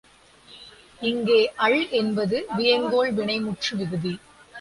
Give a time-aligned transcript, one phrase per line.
[1.01, 4.13] இங்கே அல் என்பது வியங்கோள் வினைமுற்று விகுதி.